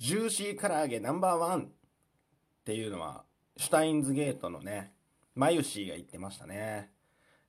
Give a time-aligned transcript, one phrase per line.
[0.00, 1.68] ジューシー唐揚げナンバーワンっ
[2.64, 3.22] ていうのは、
[3.58, 4.94] シュタインズゲートのね、
[5.34, 6.90] マユシーが言ってましたね。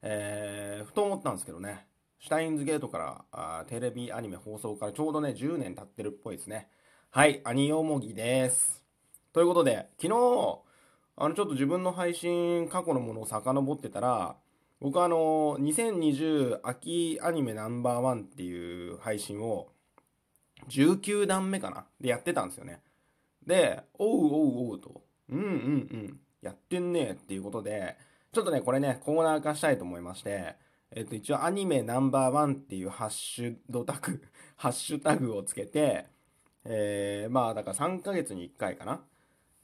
[0.02, 1.88] えー、ふと思ったんですけどね、
[2.20, 6.68] シュタインズゲートからあテレビアニメ放送からちょうどね、10年経ってるっぽいですね。
[7.10, 8.84] はい、アニヨモギです。
[9.32, 10.60] ということで、昨日、
[11.16, 14.36] あの、ちょっと自分の配信、過去のものを遡ってたら、
[14.82, 19.71] 僕あの、2020秋アニメナンバーワンっていう配信を、
[20.70, 22.82] 19段目かなでやってたんですよね。
[23.46, 27.98] で、おうおうおうと、うんうんうん、やってんねえっていうことで、
[28.32, 30.56] ちょっとね、これね、コーナー化したいと思いまして、
[30.92, 34.22] えっと、一応アニメナンバーワンっていうハッシュドタグ、
[34.58, 36.06] ハッシュタグをつけて、
[36.66, 39.02] えー、まあだから3ヶ月に1回かな。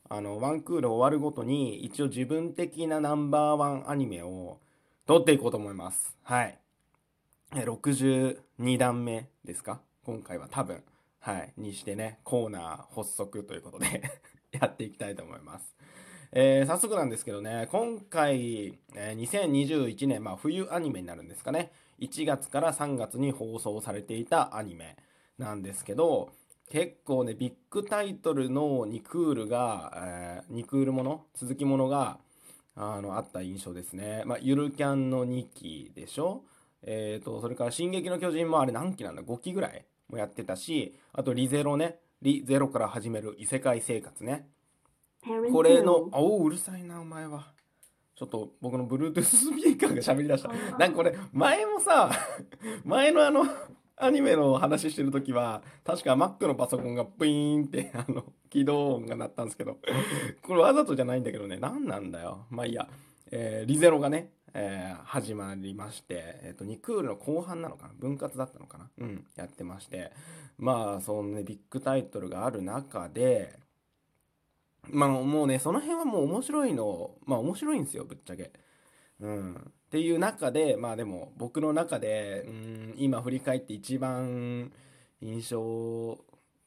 [0.09, 4.59] あの、ワンクール終わるごとに一応自分的なナンバーワンアニメを
[5.05, 6.18] 撮っていこうと思います。
[6.23, 6.57] はい。
[7.52, 9.82] 62段目ですか？
[10.04, 10.82] 今回は多分。
[11.27, 11.54] はい。
[11.58, 14.02] にしてね、コーナー発足ということで
[14.58, 15.76] やっていきたいと思います。
[16.32, 21.74] えー、早速なんですけどね、今回、えー、2021年、まあ冬アニメになるんですかね。
[21.99, 24.96] 1月から3月に放送されていたアニメ
[25.38, 26.29] なんですけど、
[26.70, 32.20] 結構ね、ビッグタイトルの2クールが、えー、2クールもの、続きものが、
[32.73, 34.23] あの、あった印象ですね。
[34.26, 36.46] まあ、ゆるキャンの2期でしょ？
[36.84, 42.00] えっ、ー、と、それから進撃の巨人もあれ何期なんだ ?5 期ぐらいもやってたし、あとリゼロね。
[42.22, 44.48] リゼロから始める異世界生活ね。
[45.52, 47.52] これの、あおうるさいな、お前は。
[48.16, 50.50] ちょっと僕の Bluetooth スピーカーが喋りだした。
[50.78, 52.10] なんかこれ、前もさ、
[52.84, 53.46] 前のあの、
[53.96, 59.78] アニメの話してる時は、確か Mac のパソコンがプイーンって、あの、起動音が鳴ったんですけど、
[60.41, 62.46] これわざとじゃないんだけどね、何なんだよ。
[62.50, 62.88] まあいいや。
[63.30, 67.94] えー、リゼロがね、えー、始まりまして、えっ、ー、と、2クールの後半なのかな？
[68.00, 68.90] 分割だったのかな？
[68.97, 70.12] うん、やってまして。
[70.58, 73.59] まあ、そのね、ビッグタイトルがある中で、
[74.90, 78.52] まあもうね、その辺はもう面白いの、まあ面白いんですよ、ぶっちゃけ。
[79.19, 79.53] うん。
[79.53, 79.58] っ
[79.91, 84.72] ていう中で、まあでも僕の中で、うん、今振り返って一番
[85.22, 86.17] 印象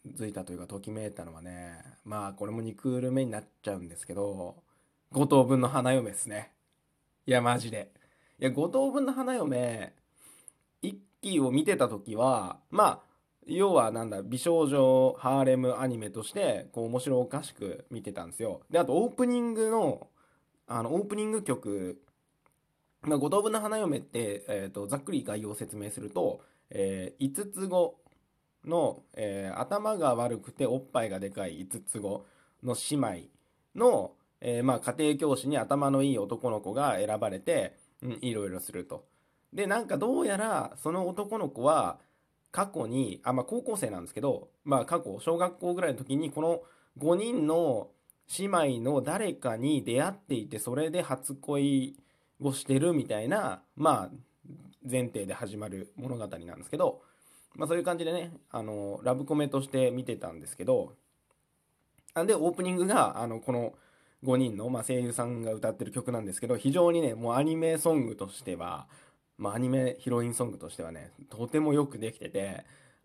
[0.06, 4.62] づいたというか、ときめいたのはね、まあこれも2クール目になっちゃうんですけど、
[5.10, 6.52] 五等分の花嫁ですね。
[7.26, 7.90] いや、マジで。
[8.38, 9.94] いや、五等分の花嫁、
[10.82, 13.00] 一期を見てた時は、まあ、
[13.46, 18.62] 要はなんだ、美少女ハーレムアニメとして、こう面白おかしく見てたんですよ。
[18.70, 20.08] で、あとオープニングの、
[20.66, 22.00] あの、オープニング曲
[23.02, 27.98] まあ、五等分の花嫁って、えーと、ざっくり概要を説明すると、えー、5つ子
[28.64, 32.26] の、えー、頭が悪くておっぱいがでかい5つ子
[32.62, 33.30] の姉妹
[33.74, 39.04] の、えー、まあ、家庭教師に頭のいい男の子が選ばれて、うん、いろいろすると。
[39.52, 41.98] で、なんかどうやらその男の子は
[42.52, 46.62] 過去に、あ、まあ、高校生なんですけど、まあ、過去、小学校ぐらいの時にこの
[46.98, 47.88] 5人の
[48.38, 51.96] 姉妹の誰かに出会っていて、それで初恋
[52.40, 54.10] をしてるみたいな、まあ、
[54.88, 57.02] 前提で始まる物語なんですけど、
[57.54, 60.94] まあそういう感じでね、あの、ラブコメとして見てたんですけど、
[62.14, 63.74] で、オープニングが、あの、この
[64.22, 68.86] 5人の、まあ、声優さんが歌ってる曲なんですけど、非常にね、もうアニメソングとしては、
[69.38, 72.64] まあ、アニメヒロインソングとしてはね、とてもよくできてて、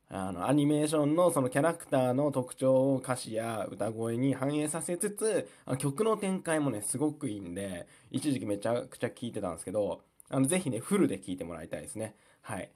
[0.09, 5.49] あの、アニメーションのそのキャラクターの特徴を歌詞や歌声に反映させつつ、
[5.79, 12.15] 曲の展開もね、すごくいいんで、一時期めちゃくちゃ聴いてたんですけど、あの、ぜひね、フルで聴いてもらいたいですね。
[12.41, 12.71] はい。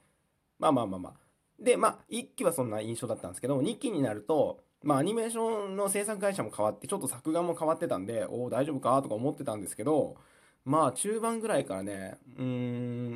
[0.58, 1.14] まあまあまあまあ。
[1.58, 9.00] で、まあ、1期はそんな印象だったんですけど、2期になると、まあ、アニメーションの制作会社も変わって、ちょっと作画も変わってたんで、おお、大丈夫か？
[9.02, 10.16] とか思ってたんですけど、
[10.64, 12.44] まあ、中盤ぐらいからね、うー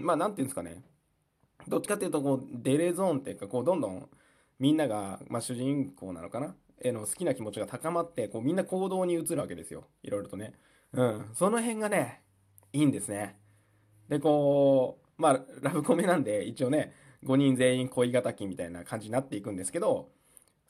[0.00, 0.82] ん、まあ、なんていうんですかね、
[1.66, 4.08] どっちかっていうと、こう、デレゾーンっていうか、こう、どんどん、
[4.58, 6.54] みんなが、まあ、主人公なのかな？
[6.82, 9.84] への好きな気持ちが高まって、こう、みんな行動に移るわけですよ。
[10.02, 10.52] いろいろとね。
[10.92, 11.30] うん。
[11.32, 12.20] その辺がね、
[12.72, 13.38] いいんですね。
[14.08, 16.92] で、こう、まあ、ラブコメなんで、一応ね、
[17.24, 20.10] 5人全員恋敵みたいな感じになっていくんですけど、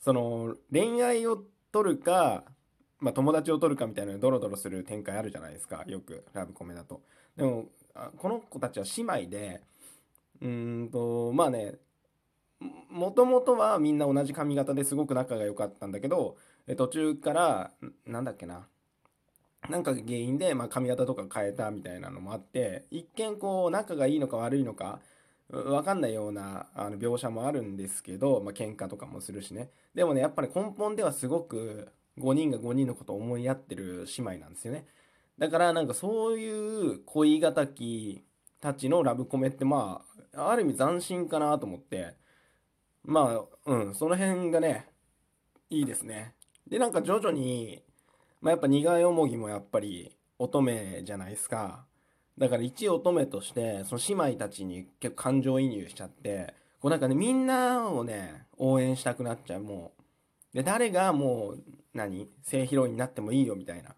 [0.05, 1.41] その、恋愛を
[1.71, 2.43] 取るか、
[2.99, 5.83] まあ、友達を取るかみたいなドロドロする展開あるじゃないですか。
[5.87, 7.01] よく、ラブコメだと。
[7.35, 7.65] でも、
[8.17, 9.61] この子たちは姉妹で、
[10.43, 11.79] うんと、まあね、
[12.91, 16.37] もともとはみんな同じ髪型ですごく仲が良かったんだけど、
[16.77, 17.71] 途中から、
[18.05, 18.67] なんだっけな、
[19.71, 24.99] なんか原因で、まあ、髪型とか変えたみたいなのもあって、一見こう、仲がいいのか悪いのか、
[25.49, 29.69] わかんないようなあの描写もあるんですけど、まあ、喧嘩とかもするしね。
[29.93, 34.87] でもね、やっぱり根本ではすごく5人が5人のことを思いやってる姉妹なんですよね。
[35.37, 38.23] だからなんかそういう恋敵
[38.61, 40.03] たちのラブコメってま
[40.33, 42.15] あ、ある意味斬新かなと思って、
[43.03, 44.89] まあ、うん、その辺がね、
[45.69, 46.33] いいですね。
[46.67, 47.83] で、なんか徐々に、
[48.41, 51.85] まあ、やっぱ苦いよもぎもやっぱり乙女じゃないですか。
[52.37, 59.93] だから一乙女として、その姉妹たちに結構感情移入しちゃって、こうなんかね、みんなをね、応援したくなっちゃう、も
[60.53, 60.57] う。
[60.57, 63.95] で、誰がもう、何性ヒロインになってもいいよ、みたいな。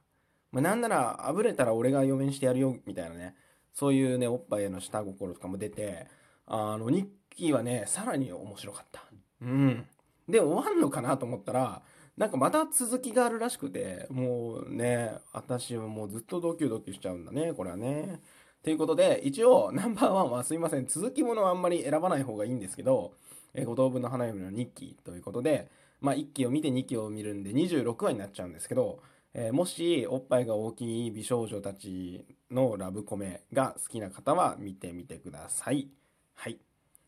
[0.52, 3.36] まあ、なんなら、あぶれたら俺が嫁にしてやるよ、みたいなね。
[3.74, 6.08] そういうね、おっぱいへの下心とかも出て、
[6.46, 9.04] あの、ニッキーはね、さらに面白かった。
[9.42, 9.86] うん。
[10.28, 11.82] で、終わんのかなと思ったら、
[12.18, 18.22] なんかまた続きがあるらしくて、もうね、私はもうずっとドキュドキしちゃうんだね、これはね。
[18.64, 23.14] ということで、一応、ナンバーワンはすいません、続きものはあんまり選ばない方がいいんですけど、
[23.54, 25.70] え、五等分の花嫁の日記ということで、
[26.02, 29.02] まあ、1期を見て2期を見るんで26話になっちゃうんですけど、
[29.34, 35.90] えー、もしおっぱいが大きい美少女たちのラブコメが好きな方は見てみてください。
[36.34, 36.60] はい。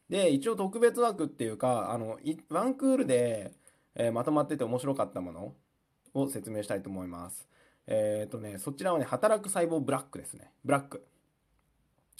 [0.09, 2.19] で、一応特別枠っていうか、あの、
[2.49, 3.53] ワンクールで
[3.95, 5.53] えー、まとまってて面白かったもの
[6.13, 7.47] を説明したいと思います。
[7.87, 10.51] えっ、ー、とね、そちらはね、働く細胞ブラックですね。
[10.63, 11.05] ブラック。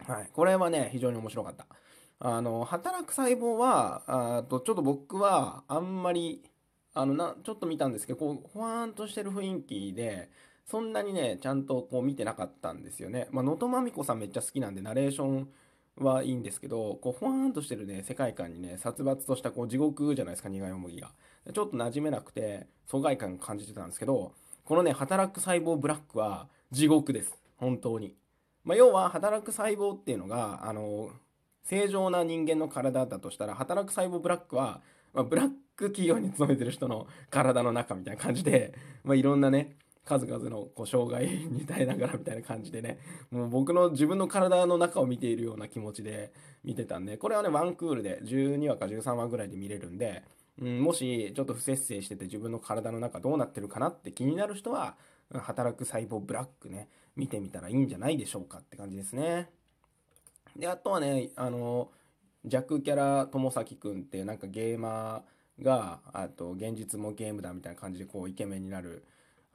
[0.05, 0.29] はい。
[0.33, 1.67] これはね、非常に面白かった。
[2.19, 4.03] あの、働く細胞は、
[4.39, 6.43] あと、ちょっと僕は、あんまり、
[6.93, 10.29] あの、な、ちょっと見たんですけど、こう、ほわーんとしてる雰囲気で、
[10.65, 13.27] そんなにね、ちゃんとこう見てなかったんですよね。
[13.31, 15.49] まあ、能登まみこさんめっちゃ好きなんで、ナレーション
[15.97, 21.11] はいいんですけど、こう、ほわーんとしてるね、世界観にね、殺伐としたこう地獄じゃないですか、苦い思いが。
[21.53, 24.33] ちょっと馴染めなくて、疎外感感じてたんですけど、
[24.65, 27.37] このね、働く細胞ブラックは地獄です。
[27.57, 28.15] 本当に。
[28.63, 31.09] まあ、要は、働く細胞っていうのが、あの、
[31.63, 34.81] 正常な人間の体だとしたら、働く細胞ブラックは、
[35.13, 39.75] まあ、ブラック企業に勤めてる人の体の中みたいな感じで、まあ、いろんなね、
[40.09, 42.97] 数々のこう障害に耐えながら みたいな感じでね、
[43.29, 46.33] もう僕の自分の体の中を見ているような気持ちで
[46.63, 50.23] 見てたんで、これはね、ワンクールで12話か13話ぐらいで見れるんで、
[50.59, 54.97] うん、もしちょっと不節制してて自分の体の中どうなってるかなって気になる人は、
[55.31, 59.49] 働く細胞ブラックね、見てみたらいいんじゃないでしょうかって感じですね。
[60.55, 61.91] で、あとはね、あの、
[62.45, 69.05] 弱キャラ友崎くんってなんかゲーマーが、あと現実もゲームだみたいな感じでこうイケメンになる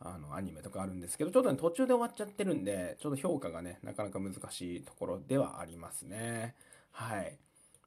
[0.00, 6.54] あのアニメとかあるんですけど、ちょっとね、途中で終わっちゃってるんで、ちょっと評価がね、なかなか難しいところではありますね。
[6.92, 7.38] はい。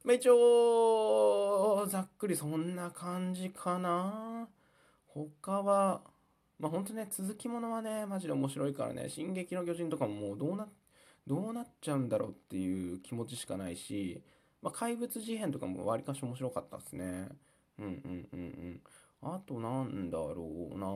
[0.04, 4.48] まあ、一応、ざっくりそんな感じかな。
[5.06, 6.02] 他は、
[6.58, 10.68] まあ、ほんとね、続きものはね、マジで面白いからね、進撃の巨人とかももうどうな、
[11.26, 14.22] どうなっちゃうんだろうっていう気持ちしかないし、
[14.62, 17.28] まあ、怪物事変とかもわりかし面白かったですね。
[17.78, 18.82] うんうんうんうん。
[19.22, 20.86] あとなんだろうな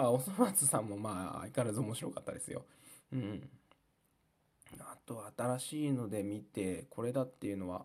[0.00, 2.64] あ、おそ松さんもまあ相変わらず面白かったですよ。
[3.12, 3.50] うん。
[4.80, 7.84] あと新しいので見てこれだっていうのは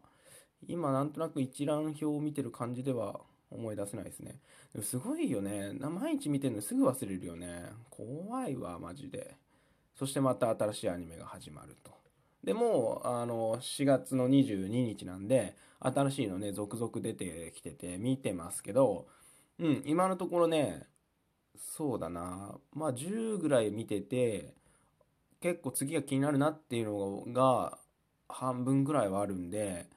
[0.67, 3.19] 今なんとなく一覧表を見てる感じでは
[3.51, 4.39] 思い出せないですね。
[4.73, 5.73] でもすごいよね。
[5.73, 7.65] 毎日見てるのすぐ忘れるよね。
[7.89, 9.35] 怖いわ、マジで。
[9.95, 11.91] そしてまた新しいアニメが始まると。
[12.43, 19.07] でもあの4月の22日なんで新しいのね続々出てきてて見てますけど
[19.59, 20.83] うん今のところね
[21.57, 24.53] そうだなまあ10ぐらい見てて
[25.43, 27.77] 結構次が気になるなっていうのが
[28.29, 29.87] 半分ぐらいはあるんで、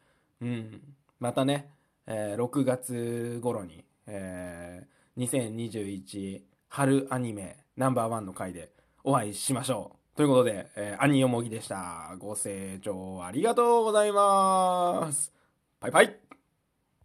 [0.43, 0.81] うん、
[1.21, 1.71] またね、
[2.09, 8.73] えー、6月頃に、えー、2021春アニメナンバーワンの回で
[9.05, 10.17] お会いしましょう。
[10.17, 12.17] ということで、えー、兄よもぎでした。
[12.19, 15.33] ご清聴ありがとうございます。
[15.79, 16.26] バイバイ